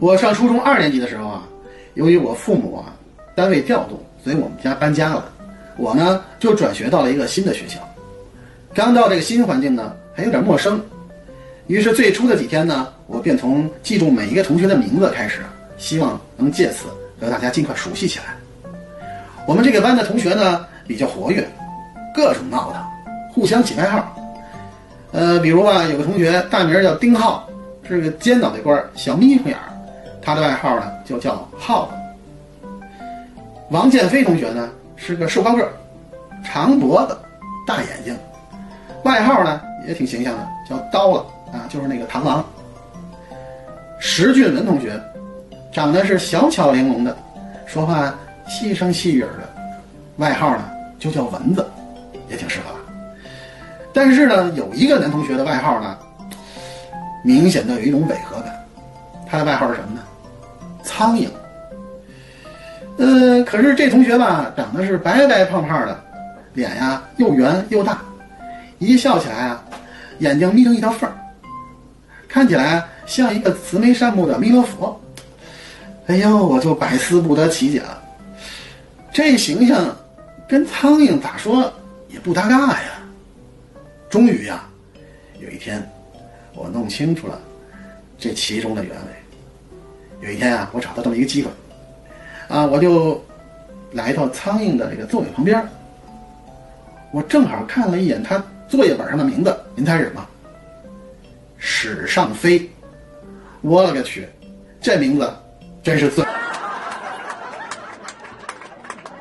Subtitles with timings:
[0.00, 1.42] 我上初中二年级的时候啊，
[1.94, 2.94] 由于我父母啊
[3.34, 5.28] 单位调动，所以我们家搬家了，
[5.76, 7.80] 我呢就转学到了一个新的学校。
[8.72, 10.80] 刚到这个新环境呢，还有点陌生，
[11.66, 15.40] 于是最初的几天呢，我便从记住每一个同学的名字开始，
[15.78, 16.86] 希望能借此
[17.20, 18.36] 和大家尽快熟悉起来。
[19.46, 21.44] 我们这个班的同学呢比较活跃，
[22.14, 22.80] 各种闹腾，
[23.32, 24.14] 互相起外号。
[25.10, 27.48] 呃，比如啊，有个同学大名叫丁浩，
[27.88, 29.74] 是个尖脑袋瓜、小眯缝眼儿。
[30.28, 32.68] 他的外号呢就叫耗子。
[33.70, 35.72] 王建飞同学呢是个瘦高个儿，
[36.44, 37.16] 长脖子，
[37.66, 38.14] 大眼睛，
[39.04, 42.44] 外号呢也挺形象的，叫刀了啊，就是那个螳螂。
[43.98, 45.02] 石俊文同学
[45.72, 47.16] 长得是小巧玲珑的，
[47.64, 48.14] 说话
[48.46, 49.48] 细声细语的，
[50.18, 51.66] 外号呢就叫蚊子，
[52.28, 52.74] 也挺适合。
[53.94, 55.96] 但是呢，有一个男同学的外号呢，
[57.24, 58.54] 明显的有一种违和感，
[59.26, 60.02] 他的外号是什么呢？
[60.98, 61.28] 苍蝇，
[62.96, 66.04] 呃，可是这同学吧，长得是白白胖胖的，
[66.54, 68.02] 脸呀又圆又大，
[68.80, 69.64] 一笑起来啊，
[70.18, 71.16] 眼睛眯成一条缝儿，
[72.26, 75.00] 看起来像一个慈眉善目的弥勒佛。
[76.08, 78.02] 哎呦，我就百思不得其解了，
[79.12, 79.96] 这形象
[80.48, 81.72] 跟苍蝇咋说
[82.08, 82.98] 也不搭嘎呀。
[84.10, 84.64] 终于呀，
[85.38, 85.80] 有一天，
[86.54, 87.40] 我弄清楚了
[88.18, 89.27] 这其中的原委。
[90.20, 91.50] 有一天啊，我找到这么一个机会，
[92.48, 93.24] 啊，我就
[93.92, 95.64] 来到苍蝇的这个座位旁边，
[97.12, 100.26] 我正好看了一眼他作业本上的名字，您猜是什么？
[101.56, 102.68] 史上飞。
[103.60, 104.28] 我勒个去，
[104.80, 105.32] 这名字
[105.82, 106.24] 真是最。